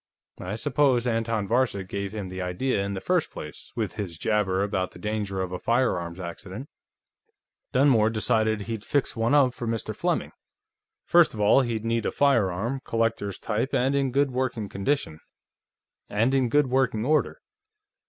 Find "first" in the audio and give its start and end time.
3.01-3.29, 11.05-11.35